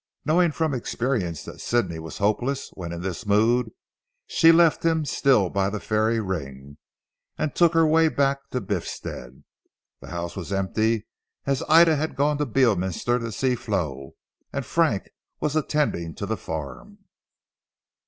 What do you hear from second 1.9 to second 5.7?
was hopeless when in this mood, she left him still by